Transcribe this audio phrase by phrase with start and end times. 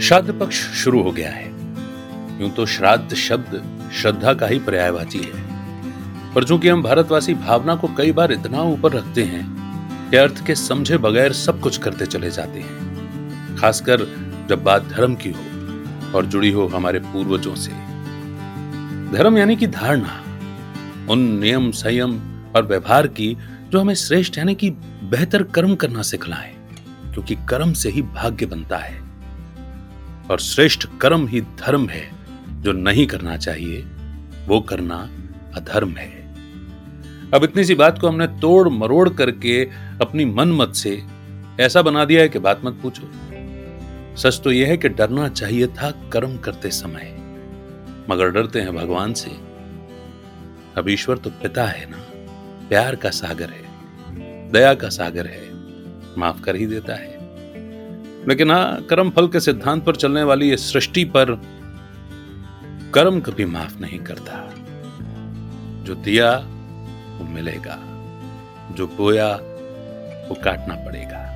[0.00, 1.48] श्राद्ध पक्ष शुरू हो गया है।
[2.40, 7.88] यूँ तो श्राद्ध शब्द श्रद्धा का ही पर्यायवाची है। पर चूँकि हम भारतवासी भावना को
[7.88, 9.42] कई बार इतना ऊपर रखते हैं
[10.10, 14.06] कि अर्थ के समझे बगैर सब कुछ करते चले जाते हैं, खासकर
[14.48, 17.70] जब बात धर्म की हो और जुड़ी हो हमारे पूर्वजों से।
[19.12, 20.22] धर्म यानी कि धारणा,
[21.12, 22.18] उन नियम, संयम
[22.56, 23.36] और व्यवहार की
[23.70, 26.54] जो हमें श्रेष्ठ यानी कि बेहतर कर्म करना सिखलाए,
[27.04, 29.09] क्योंकि कर्म से ही भाग्य बनता है।
[30.30, 32.10] और श्रेष्ठ कर्म ही धर्म है।
[32.62, 33.82] जो नहीं करना चाहिए,
[34.46, 34.96] वो करना
[35.54, 36.08] अधर्म है।
[37.34, 39.64] अब इतनी सी बात को हमने तोड़ मरोड़ करके
[40.00, 41.02] अपनी मन मत से
[41.60, 43.10] ऐसा बना दिया है कि बात मत पूछो।
[44.16, 47.16] सच तो यह है कि डरना चाहिए था कर्म करते समय,
[48.10, 49.30] मगर डरते हैं भगवान से।
[50.76, 51.98] अब ईश्वर तो पिता है ना,
[52.68, 55.42] प्यार का सागर है, दया का सागर है,
[56.18, 57.19] माफ़ कर ही देता है।
[58.28, 61.42] लेकिन हाँ कर्म फल के सिद्धांत पर चलने वाली इस सृष्टि पर
[62.94, 64.54] कर्म कभी माफ़ नहीं करता।
[65.84, 66.32] जो दिया,
[67.18, 67.78] वो मिलेगा।
[68.76, 69.28] जो बोया,
[70.28, 71.30] वो काटना पड़ेगा।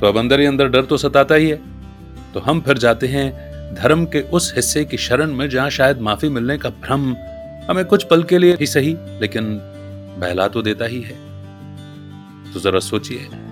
[0.00, 1.56] तो अब अंदर ही अंदर डर तो सताता ही है।
[2.32, 6.28] तो हम फिर जाते हैं धर्म के उस हिस्से की शरण में जहाँ शायद माफ़ी
[6.28, 7.16] मिलने का भ्रम
[7.70, 9.44] हमें कुछ पल के लिए ही सही, लेकिन
[10.18, 11.16] बहला तो देता ही है।
[12.54, 13.47] तो जरा सोचिए।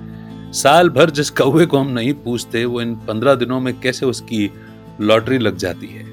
[0.56, 4.50] साल भर जिस कौए को हम नहीं पूछते वो इन पंद्रह दिनों में कैसे उसकी
[5.00, 6.04] लॉटरी लग जाती है?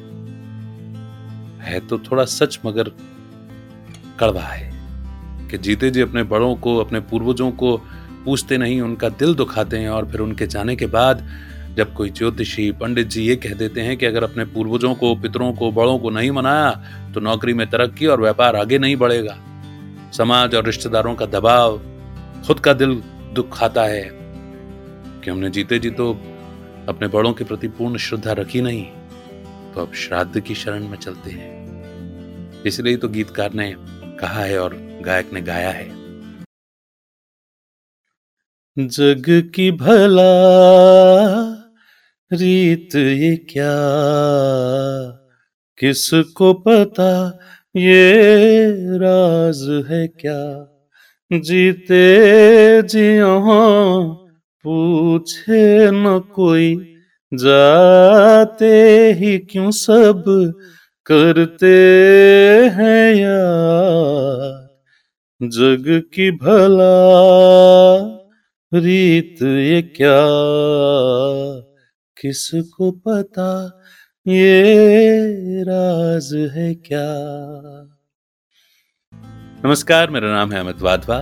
[1.64, 2.92] है तो थोड़ा सच, मगर
[4.20, 4.72] कड़वा है
[5.50, 7.78] कि जीते जी अपने बड़ों को, अपने पूर्वजों को
[8.26, 11.28] पूछते नहीं, उनका दिल दुखाते हैं और फिर उनके जाने के बाद
[11.78, 15.52] जब कोई ज्योतिषी, पंडित जी ये कह देते हैं कि अगर अपने पूर्वजों को, पितरों
[15.54, 16.70] को, बड़ों को नहीं मनाया
[17.14, 19.38] तो नौकरी में तरक्की और व्यापार आगे नहीं बढ़ेगा।
[20.14, 21.78] समाज और रिश्तेदारों का दबाव
[22.48, 23.02] खुद का दिल
[23.34, 24.23] दुख खाता है।
[25.24, 26.14] कि हमने जीते जी तो
[26.90, 28.86] अपने बड़ों के प्रति पूर्ण श्रद्धा रखी नहीं
[29.74, 33.76] तो अब श्राद्ध की शरण में चलते हैं। इसलिए तो गीतकार ने
[34.20, 36.03] कहा है और गायक ने गाया है।
[38.80, 40.34] जग की भला,
[42.34, 43.74] रीत ये क्या?
[45.78, 47.40] किसको पता
[47.76, 50.70] ये राज है क्या?
[51.34, 52.03] जीते
[52.81, 54.22] जियो
[54.63, 56.96] पूछे न कोई,
[57.34, 60.24] जाते ही क्यों सब
[61.06, 61.75] करते
[62.73, 64.84] हैं यार
[65.44, 66.94] जग की भला
[68.73, 70.23] रीत ये क्या?
[72.22, 73.81] किसको पता
[74.28, 77.09] ये राज है क्या?
[79.66, 81.18] नमस्कार, मेरा नाम है अमित वाधवा,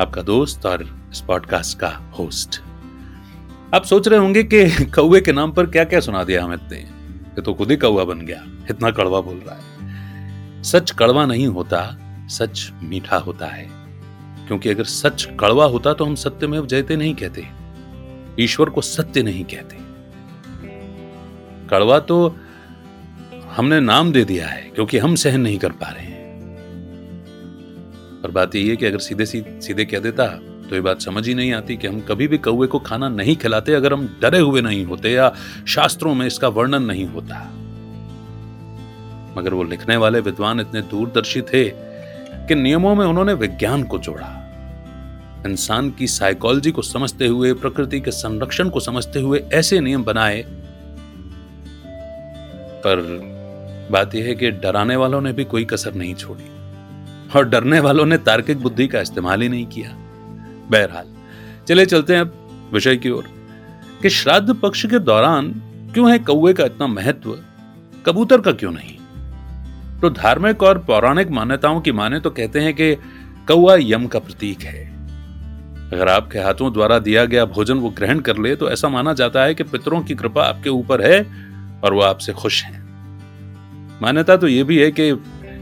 [0.00, 2.69] आपका दोस्त और इस पॉडकास्ट का होस्ट
[3.74, 6.78] आप सोच रहे होंगे कि कौए के नाम पर क्या क्या सुना दिया अमित ने
[6.78, 11.46] ये तो खुद ही कौआ बन गया। इतना कड़वा बोल रहा है। सच कड़वा नहीं
[11.46, 11.82] होता,
[12.30, 13.68] सच मीठा होता है।
[14.46, 17.46] क्योंकि अगर सच कड़वा होता तो हम सत्य में जयते नहीं कहते।
[18.40, 19.76] ईश्वर को सत्य नहीं कहते।
[21.68, 22.36] कड़वा तो
[23.56, 26.20] हमने नाम दे दिया है, क्योंकि हम सहन नहीं कर पा रहे हैं।
[28.22, 30.24] और बात यही है कि अगर सीधे सीधे कह देता
[30.70, 33.36] तो ये बात समझ ही नहीं आती कि हम कभी भी कौए को खाना नहीं
[33.36, 35.34] खिलाते, अगर हम डरे हुए नहीं होते या
[35.68, 37.50] शास्त्रों में इसका वर्णन नहीं होता।
[39.38, 41.68] मगर वो लिखने वाले विद्वान इतने दूरदर्शी थे
[42.48, 44.36] कि नियमों में उन्होंने विज्ञान को जोड़ा।
[45.46, 50.44] इंसान की साइकोलॉजी को समझते हुए, प्रकृति के संरक्षण को समझते हुए ऐसे नियम बनाए।
[52.86, 52.96] पर
[53.90, 56.50] बात यह है कि डराने वालों ने भी कोई कसर नहीं छोड़ी।
[57.36, 59.99] और डरने वालों ने तार्किक बुद्धि का इस्तेमाल ही नहीं किया।
[60.70, 61.06] बहरहाल
[61.68, 63.24] चले चलते हैं अब विषय की ओर,
[64.02, 65.52] कि श्राद्ध पक्ष के दौरान
[65.94, 67.38] क्यों है कौए का इतना महत्व,
[68.06, 68.96] कबूतर का क्यों नहीं?
[70.00, 72.94] तो धार्मिक और पौराणिक मान्यताओं की माने तो कहते हैं कि
[73.48, 74.88] कौआ यम का प्रतीक है।
[75.92, 79.42] अगर आपके हाथों द्वारा दिया गया भोजन वो ग्रहण कर ले तो ऐसा माना जाता
[79.42, 81.20] है कि पितरों की कृपा आपके ऊपर है
[81.84, 82.80] और वो आपसे खुश हैं।
[84.02, 85.08] मान्यता तो यह भी है कि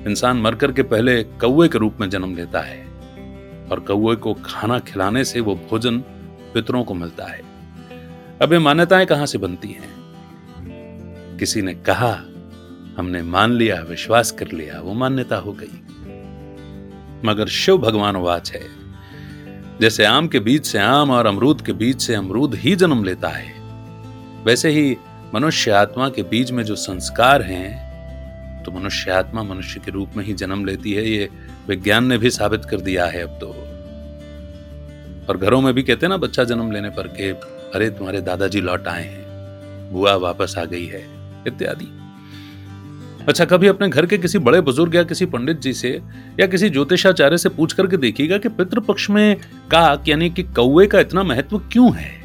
[0.06, 2.87] इंसान मरकर के पहले कौए के रूप में जन्म लेता है।
[3.70, 5.98] और कौए को खाना खिलाने से वो भोजन
[6.54, 7.42] पितरों को मिलता है।
[8.42, 9.96] अब ये मान्यताएँ कहाँ से बनती हैं?
[11.38, 12.12] किसी ने कहा,
[12.98, 15.80] हमने मान लिया, विश्वास कर लिया, वो मान्यता हो गई।
[17.24, 18.62] मगर शिव भगवान वाच है,
[19.80, 23.28] जैसे आम के बीच से आम और अमरूद के बीच से अमरूद ही जन्म लेता
[23.28, 23.52] है,
[24.44, 24.96] वैसे ही
[25.34, 30.24] मनुष्य आत्मा के बीच में जो संस्कार हैं तो मनुष्य आत्मा मनुष्य के रूप में
[30.24, 31.28] ही जन्म लेती है, ये
[31.68, 33.46] विज्ञान ने भी साबित कर दिया है अब तो।
[35.28, 38.60] और घरों में भी कहते हैं ना, बच्चा जन्म लेने पर के, अरे, तुम्हारे दादाजी
[38.60, 39.28] लौट आए हैं।
[39.92, 41.00] बुआ वापस आ गई है,
[41.46, 41.88] इत्यादि।
[43.28, 46.02] अच्छा कभी अपने घर के किसी बड़े बुज़ुर्ग या किसी पंडित जी से
[46.40, 49.36] या किसी ज्योतिषाचार्य से पूछ करके देखिएगा कि पितृपक्ष में
[49.70, 52.22] काक यानी कि कौए का इतना महत्व क्यों है?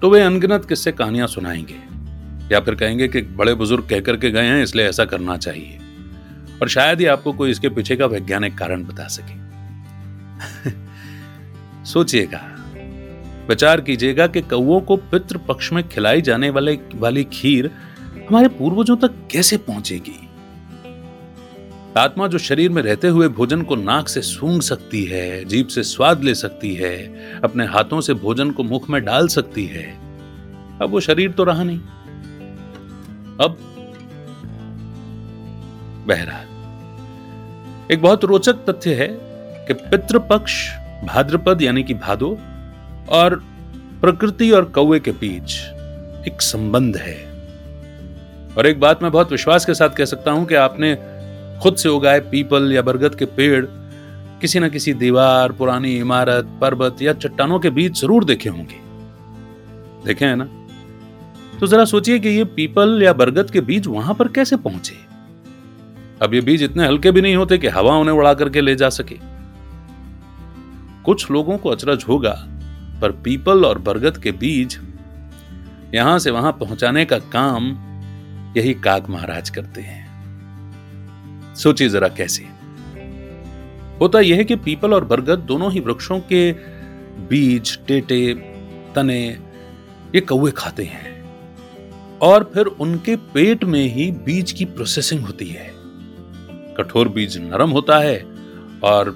[0.00, 1.96] तो वे अनगिनत किस्से कहानियाँ सुनाएँगे
[2.54, 5.78] या फिर कहेंगे कि बड़े बुज़ुर्ग कहकर के गए हैं, इसलिए ऐसा करना चाहिए।
[6.62, 9.46] और शायद ही आपको कोई इसके पीछे का वैज्ञानिक कारण बता सके।
[11.84, 12.52] सोचिएगा।
[13.48, 17.70] विचार कीजिएगा कि कौओं को पितृ पक्ष में खिलाई जाने वाले, वाली खीर
[18.28, 20.28] हमारे पूर्वजों तक कैसे पहुंचेगी?
[21.96, 25.82] आत्मा जो शरीर में रहते हुए भोजन को नाक से सूंघ सकती है, जीभ से
[25.82, 26.98] स्वाद ले सकती है,
[27.40, 29.98] अपने हाथों से भोजन को मुख में डाल सकती है,
[30.82, 31.78] अब वो शरीर तो रहा नहीं।
[33.40, 33.58] अब
[36.08, 36.45] बहरहाल
[37.92, 39.08] एक बहुत रोचक तथ्य है
[39.66, 42.38] कि पितृपक्ष, भाद्रपद यानी कि भादो,
[43.08, 43.44] और
[44.00, 45.54] प्रकृति और कौए के बीच
[46.28, 47.16] एक संबंध है।
[48.58, 50.94] और एक बात मैं बहुत विश्वास के साथ कह सकता हूँ कि आपने
[51.62, 53.64] खुद से उगाए पीपल या बरगद के पेड़
[54.40, 58.80] किसी न किसी दीवार, पुरानी इमारत, पर्वत या चट्टानों के बीच ज़रूर देखे होंगे।
[60.06, 60.48] देखे हैं ना?
[61.60, 65.05] तो जरा सोचिए कि ये पीपल या बरगद के बीज वहाँ पर कैसे पहुँचे?
[66.22, 68.88] अब ये बीज इतने हल्के भी नहीं होते कि हवा उन्हें उड़ा करके ले जा
[68.88, 69.18] सके।
[71.04, 72.46] कुछ लोगों को अचरज होगा,
[73.00, 74.80] पर पीपल और बरगद के बीज
[75.94, 77.66] यहाँ से वहाँ पहुँचाने का काम
[78.56, 80.06] यही काग महाराज करते हैं।
[81.54, 82.46] सोचिए जरा कैसे।
[84.00, 86.52] होता यह है कि पीपल और बरगद दोनों ही वृक्षों के
[87.28, 88.34] बीज, टेटे,
[88.94, 89.28] तने,
[90.14, 91.16] ये कौए खाते हैं।
[92.22, 95.75] और फिर उनके पेट में ही बीज की प्रोसेसिंग होती है।
[96.76, 98.18] कठोर बीज नरम होता है
[98.84, 99.10] और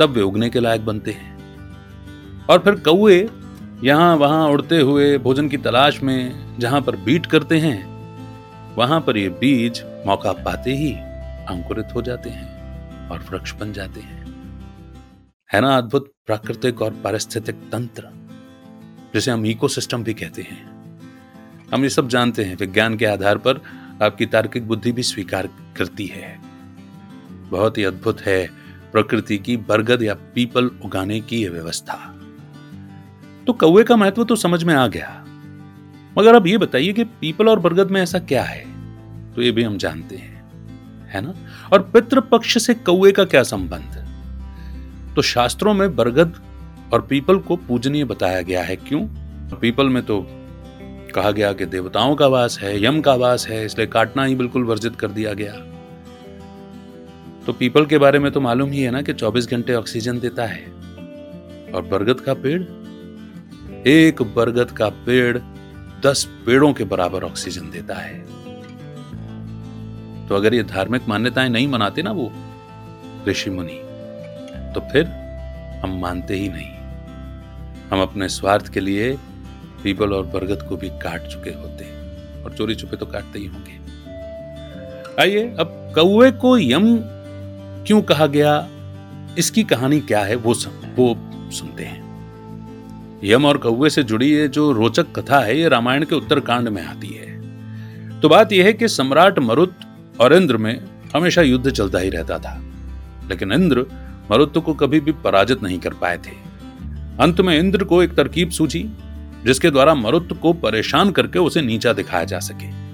[0.00, 1.36] तब वे उगने के लायक बनते हैं।
[2.46, 3.28] और फिर कौए
[3.84, 7.86] यहाँ वहाँ उड़ते हुए भोजन की तलाश में जहाँ पर बीट करते हैं,
[8.76, 10.92] वहाँ पर ये बीज मौका पाते ही
[11.48, 14.26] अंकुरित हो जाते हैं और वृक्ष बन जाते हैं।
[15.50, 18.08] है ना अद्भुत प्राकृतिक और पारिस्थितिक तंत्र,
[19.14, 20.66] जिसे हम इकोसिस्टम भी कहते हैं।
[21.72, 23.60] हम ये सब जानते हैं, विज्ञान के आधार पर
[24.02, 26.47] आपकी तार्किक बुद्धि भी स्वीकार करती है।
[27.50, 28.50] बहुत ही अद्भुत है
[28.92, 31.94] प्रकृति की बरगद या पीपल उगाने की यह व्यवस्था।
[33.46, 35.24] तो कौए का महत्व तो समझ में आ गया।
[36.18, 38.64] मगर अब ये बताइए कि पीपल और बरगद में ऐसा क्या है?
[39.34, 40.44] तो ये भी हम जानते हैं,
[41.08, 41.34] है ना?
[41.72, 44.04] और पितृपक्ष से कौए का क्या संबंध?
[45.16, 46.34] तो शास्त्रों में बरगद
[46.92, 49.00] और पीपल को पूजनीय बताया गया है, क्यों?
[49.56, 50.26] पीपल में तो
[51.14, 54.64] कहा गया कि देवताओं का वास है, यम का वास है, इसलिए काटना ही बिल्कुल
[54.64, 55.54] वर्जित कर दिया गया।
[57.48, 60.44] तो पीपल के बारे में तो मालूम ही है ना कि 24 घंटे ऑक्सीजन देता
[60.44, 60.64] है।
[61.74, 62.62] और बरगद का पेड़?
[63.88, 65.38] एक बरगद का पेड़
[66.06, 68.18] दस पेड़ों के बराबर ऑक्सीजन देता है।
[70.28, 72.32] तो अगर ये धार्मिक मान्यताएँ नहीं मनाते ना वो,
[73.28, 73.80] ऋषि मुनि
[74.74, 75.06] तो फिर
[75.84, 76.72] हम मानते ही नहीं।
[77.90, 79.18] हम अपने स्वार्थ के लिए
[79.82, 81.84] पीपल और बरगद को भी काट चुके होते
[82.44, 83.78] और चोरी छुपे तो काटते ही होंगे।
[85.22, 87.17] आइए, अब कौए को यम
[87.88, 88.68] क्यों कहा गया?
[89.38, 90.34] इसकी कहानी क्या है?
[90.34, 92.02] वो सम, वो सुनते हैं।
[93.24, 96.86] यम और कौए से जुड़ी ये जो रोचक कथा है ये रामायण के उत्तरकांड में
[96.86, 97.40] आती है।
[98.20, 99.74] तो बात यह है कि सम्राट मरुत
[100.20, 100.84] और इंद्र में
[101.16, 102.62] हमेशा युद्ध चलता ही रहता था।
[103.28, 103.86] लेकिन इंद्र
[104.30, 106.36] मरुत को कभी भी पराजित नहीं कर पाए थे।
[107.20, 108.90] अंत में इंद्र को एक तरकीब सूझी
[109.46, 112.87] जिसके द्वारा मरुत को परेशान करके उसे नीचा दिखाया जा सके।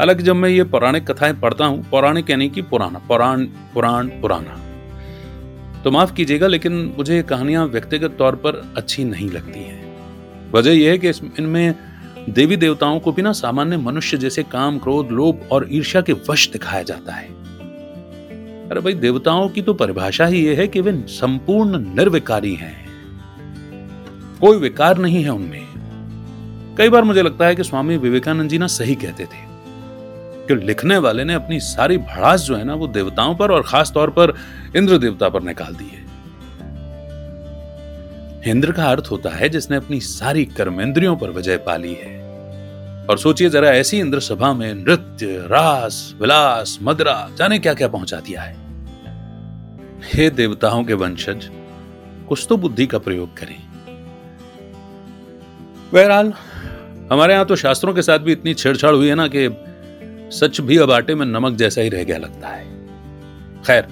[0.00, 4.60] हालाँकि जब मैं ये पौराणिक कथाएँ पढ़ता हूँ, पौराणिक यानी कि पुराना, पुराण पुराण, पुराना।
[5.82, 9.96] तो माफ़ कीजिएगा, लेकिन मुझे ये कहानियाँ व्यक्तिगत तौर पर अच्छी नहीं लगती हैं।
[10.52, 11.74] वजह यह है कि इनमें
[12.28, 16.50] देवी देवताओं को भी ना सामान्य मनुष्य जैसे काम, क्रोध, लोभ और ईर्ष्या के वश
[16.50, 17.28] दिखाया जाता है।
[18.70, 22.88] अरे भाई, देवताओं की तो परिभाषा ही यह है कि वे संपूर्ण निर्विकारी हैं।
[24.40, 25.66] कोई विकार नहीं है उनमें।
[26.78, 29.49] कई बार मुझे लगता है कि स्वामी विवेकानंद जी ना सही कहते थे।
[30.50, 33.92] कि लिखने वाले ने अपनी सारी भड़ास जो है ना वो देवताओं पर और खास
[33.94, 34.34] तौर पर
[34.76, 36.08] इंद्र देवता पर निकाल दी है।
[38.50, 42.18] इंद्र का अर्थ होता है जिसने अपनी सारी कर्मेंद्रियों पर विजय पा ली है।
[43.06, 48.20] और सोचिए जरा, ऐसी इंद्र सभा में नृत्य, रास, विलास, मदरा, जाने क्या क्या पहुँचा
[48.20, 48.56] दिया है।
[50.14, 51.50] हे देवताओं के वंशज,
[52.28, 53.56] कुछ तो बुद्धि का प्रयोग करें।
[55.92, 56.32] बहरहाल,
[57.12, 59.48] हमारे यहाँ तो शास्त्रों के साथ भी इतनी छेड़छाड़ हुई है ना कि
[60.30, 62.64] सच भी अब आटे में नमक जैसा ही रह गया लगता है।
[63.66, 63.88] खैर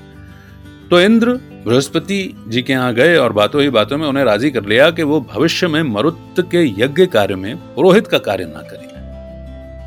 [0.90, 1.30] तो इंद्र
[1.64, 5.02] बृहस्पति जी के यहाँ गए और बातों ही बातों में उन्हें राज़ी कर लिया कि
[5.02, 8.86] वो भविष्य में मरुत के यज्ञ कार्य में पुरोहित का कार्य ना करें।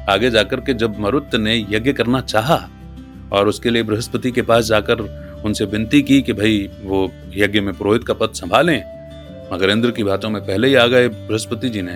[0.09, 2.69] आगे जाकर के जब मरुत ने यज्ञ करना चाहा
[3.31, 5.01] और उसके लिए बृहस्पति के पास जाकर
[5.45, 8.83] उनसे विनती की कि भाई, वो यज्ञ में पुरोहित का पद संभालें,
[9.53, 11.95] मगर इंद्र की बातों में पहले ही आ गए बृहस्पति जी ने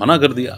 [0.00, 0.54] मना कर दिया।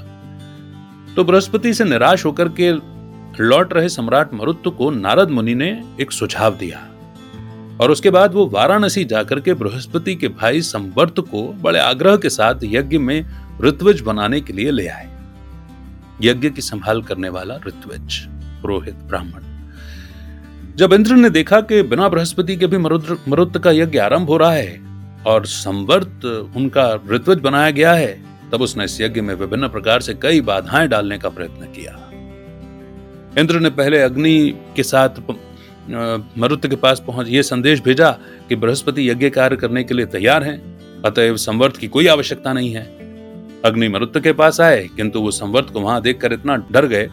[1.17, 2.98] तो बृहस्पति से निराश होकर के
[3.41, 6.89] लौट रहे सम्राट मरुत्व को नारद मुनि ने एक सुझाव दिया।
[7.81, 12.31] और उसके बाद वो वाराणसी जाकर के बृहस्पति के भाई संवर्त को बड़े आग्रह के
[12.31, 13.27] साथ यज्ञ में
[13.65, 15.09] ऋत्विज बनाने के लिए ले आए।
[16.23, 18.19] यज्ञ की संभाल करने वाला ऋत्विज,
[18.63, 19.43] पुरोहित ब्राह्मण।
[20.77, 24.53] जब इंद्र ने देखा कि बिना बृहस्पति के भी मरुत का यज्ञ आरंभ हो रहा
[24.53, 24.81] है
[25.27, 26.25] और संवर्त
[26.57, 30.89] उनका ऋत्विज बनाया गया है, तब उसने इस यज्ञ में विभिन्न प्रकार से कई बाधाएँ
[30.89, 32.08] डालने का प्रयत्न किया।
[33.39, 35.21] इंद्र ने पहले अग्नि के साथ
[36.39, 38.11] मरुत के पास पहुँच, ये संदेश भेजा
[38.49, 40.59] कि बृहस्पति यज्ञ कार्य करने के लिए तैयार हैं,
[41.03, 42.83] अतएव संवर्त की कोई आवश्यकता नहीं है।
[43.65, 47.09] अग्नि मरुत के पास आए, किंतु वो संवर्त को वहाँ देखकर इतना डर गए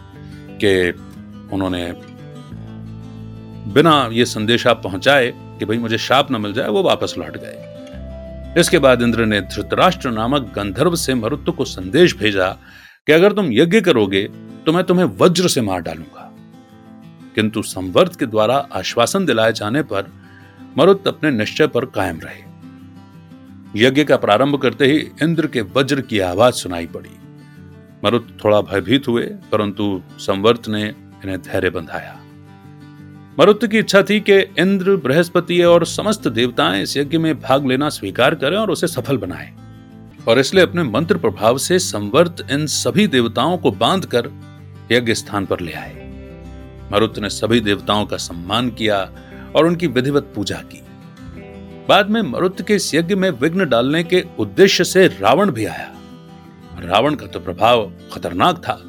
[0.63, 0.91] कि
[1.53, 1.91] उन्होंने
[3.73, 8.59] बिना ये संदेशा पहुँचाए कि भाई मुझे शाप न मिल जाए, वो वापस लौट गए।
[8.59, 12.55] इसके बाद इंद्र ने धृतराष्ट्र नामक गंधर्व से मरुत्व को संदेश भेजा
[13.07, 14.23] कि अगर तुम यज्ञ करोगे
[14.65, 16.33] तो मैं तुम्हें वज्र से मार डालूँगा।
[17.35, 20.11] किंतु संवर्त के द्वारा आश्वासन दिलाए जाने पर
[20.77, 22.41] मरुत अपने निश्चय पर कायम रहे।
[23.85, 27.09] यज्ञ का प्रारंभ करते ही इंद्र के वज्र की आवाज़ सुनाई पड़ी।
[28.05, 30.83] मरुत थोड़ा भयभीत हुए, परंतु संवर्त ने
[31.23, 32.19] इन्हें धैर्य बंधाया।
[33.39, 37.89] मरुत की इच्छा थी कि इंद्र, बृहस्पति और समस्त देवताएँ इस यज्ञ में भाग लेना
[37.89, 39.64] स्वीकार करें और उसे सफल बनाएँ।
[40.27, 44.31] और इसलिए अपने मंत्र प्रभाव से संवर्त इन सभी देवताओं को बांधकर
[44.91, 45.93] यज्ञ स्थान पर ले आए।
[46.93, 48.99] मरुत ने सभी देवताओं का सम्मान किया
[49.55, 50.81] और उनकी विधिवत पूजा की।
[51.89, 55.91] बाद में मरुत के इस यज्ञ में विघ्न डालने के उद्देश्य से रावण भी आया।
[56.79, 58.81] रावण का तो प्रभाव खतरनाक था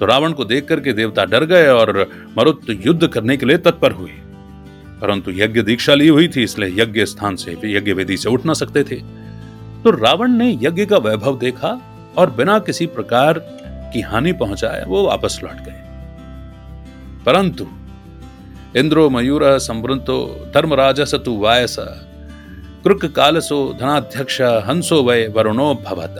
[0.00, 2.06] तो रावण को देख करके देवता डर गए और
[2.38, 4.10] मरुत युद्ध करने के लिए तत्पर हुए।
[5.00, 8.52] परंतु यज्ञ दीक्षा ली हुई थी, इसलिए यज्ञ स्थान से यज्ञ वेदी से उठ ना
[8.52, 9.23] सकते थे।
[9.84, 11.80] तो रावण ने यज्ञ का वैभव देखा
[12.16, 13.38] और बिना किसी प्रकार
[13.92, 15.80] की हानि पहुँचाए वो वापस लौट गए।
[17.26, 17.66] परंतु
[18.76, 21.76] इंद्रो मयूर संवृतो धर्मराजस तु वायस
[22.84, 26.16] कृक कालसो धनाध्यक्ष हंसो वय वरुणो भवत।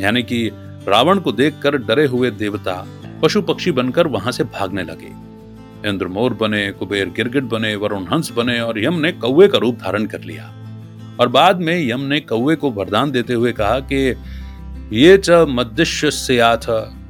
[0.00, 0.50] यानी कि
[0.88, 2.86] रावण को देखकर डरे हुए देवता
[3.22, 5.12] पशु पक्षी बनकर वहाँ से भागने लगे।
[5.88, 9.74] इंद्र मोर बने, कुबेर गिरगिट बने, वरुण हंस बने और यम ने कौए का रूप
[9.74, 10.63] धारण कर लिया।
[11.20, 14.16] और बाद में यम ने कौए को वरदान देते हुए कहा कि
[14.92, 16.10] ये च मद्दिश्य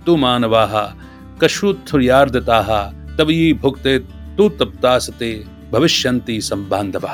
[0.07, 0.97] तु मानवाहा
[1.43, 2.83] कशुथुर्यार्दताहा
[3.19, 3.99] तभी भुगते
[4.37, 7.09] तू तप्तासते भविष्यंती संबांधव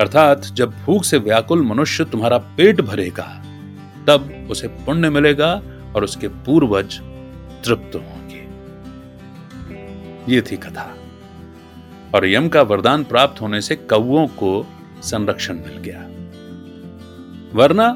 [0.00, 3.42] अर्थात जब भूख से व्याकुल मनुष्य तुम्हारा पेट भरेगा,
[4.06, 5.62] तब उसे पुण्य मिलेगा
[5.96, 6.98] और उसके पूर्वज
[7.64, 8.46] तृप्त होंगे।
[10.34, 10.94] ये थी कथा।
[12.14, 14.66] और यम का वरदान प्राप्त होने से कौओं को
[15.02, 16.06] संरक्षण मिल गया।
[17.54, 17.88] वरना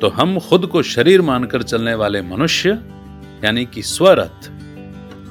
[0.00, 2.70] तो हम खुद को शरीर मानकर चलने वाले मनुष्य,
[3.44, 4.50] यानी कि स्वरथ,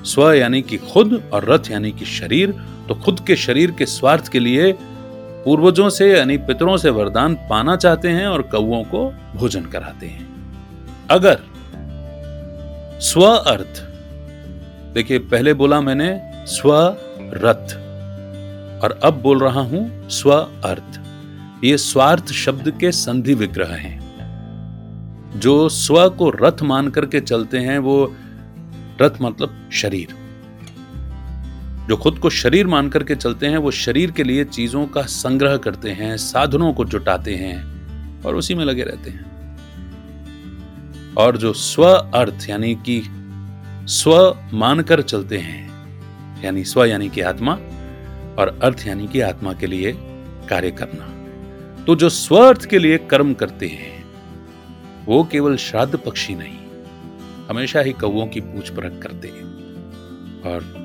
[0.06, 2.51] स्व यानी कि खुद और रथ यानी कि शरीर
[2.88, 4.72] तो खुद के शरीर के स्वार्थ के लिए
[5.46, 10.27] पूर्वजों से यानी पितरों से वरदान पाना चाहते हैं और कौओं को भोजन कराते हैं।
[11.10, 11.39] अगर
[13.01, 13.82] स्व अर्थ,
[14.94, 16.10] देखिए, पहले बोला मैंने
[16.46, 16.98] स्व
[17.34, 17.88] रथ।
[18.83, 20.31] और अब बोल रहा हूँ स्व
[20.65, 21.01] अर्थ।
[21.63, 24.09] ये स्वार्थ शब्द के संधि विग्रह हैं।
[25.39, 28.15] जो स्व को रथ मान करके चलते हैं, वो
[29.01, 30.07] रथ मतलब शरीर।
[31.89, 35.57] जो खुद को शरीर मान करके चलते हैं, वो शरीर के लिए चीज़ों का संग्रह
[35.57, 37.79] करते हैं, साधनों को जुटाते हैं
[38.24, 39.29] और उसी में लगे रहते हैं।
[41.17, 41.83] और जो स्व
[42.13, 43.03] अर्थ, यानी कि
[43.88, 45.69] स्व मानकर चलते हैं,
[46.43, 47.57] यानी स्व यानी कि आत्मा
[48.39, 49.93] और अर्थ यानी कि आत्मा के लिए
[50.50, 51.05] कार्य करना।
[51.86, 54.03] तो जो स्व अर्थ के लिए कर्म करते हैं,
[55.05, 56.58] वो केवल श्राद्ध पक्षी नहीं,
[57.50, 59.48] हमेशा ही कौओं की पूछ परख करते हैं।
[60.43, 60.77] और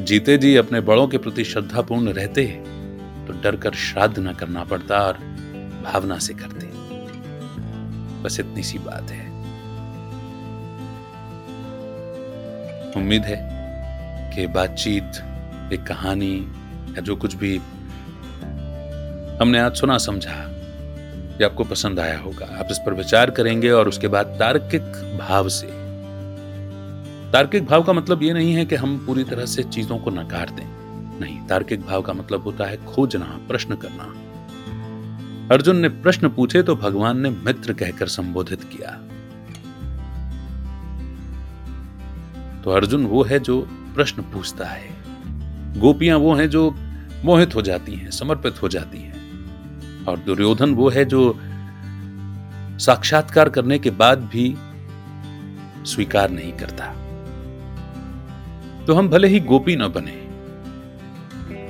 [0.00, 4.64] जीते जी अपने बड़ों के प्रति श्रद्धापूर्ण रहते हैं तो डर कर श्राद्ध न करना
[4.64, 5.18] पड़ता और
[5.84, 6.66] भावना से करते
[8.22, 9.24] बस इतनी सी बात है।
[12.96, 13.38] उम्मीद है
[14.34, 15.22] कि बातचीत,
[15.72, 16.34] एक कहानी
[16.96, 17.56] या जो कुछ भी
[19.40, 20.34] हमने आज सुना, समझा,
[21.38, 24.82] ये आपको पसंद आया होगा। आप इस पर विचार करेंगे और उसके बाद तार्किक
[25.20, 25.66] भाव से,
[27.32, 30.50] तार्किक भाव का मतलब ये नहीं है कि हम पूरी तरह से चीज़ों को नकार
[30.50, 30.64] दें।
[31.20, 34.04] नहीं, तार्किक भाव का मतलब होता है खोजना, प्रश्न करना।
[35.54, 38.90] अर्जुन ने प्रश्न पूछे तो भगवान ने मित्र कहकर संबोधित किया।
[42.64, 43.60] तो अर्जुन वो है जो
[43.94, 44.88] प्रश्न पूछता है।
[45.78, 46.70] गोपियाँ वो हैं जो
[47.24, 49.16] मोहित हो जाती हैं, समर्पित हो जाती हैं।
[50.04, 51.38] और दुर्योधन वो है जो
[52.78, 54.56] साक्षात्कार करने के बाद भी
[55.90, 56.86] स्वीकार नहीं करता।
[58.84, 60.26] तो हम भले ही गोपी न बने,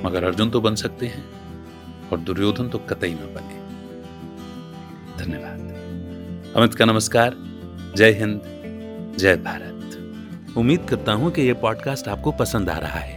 [0.03, 1.25] मगर अर्जुन तो बन सकते हैं,
[2.11, 3.57] और दुर्योधन तो कतई न बने।
[5.23, 5.57] धन्यवाद।
[6.55, 7.35] अमित का नमस्कार।
[7.97, 8.41] जय हिंद।
[9.17, 9.73] जय भारत।
[10.57, 13.16] उम्मीद करता हूँ कि यह पॉडकास्ट आपको पसंद आ रहा है।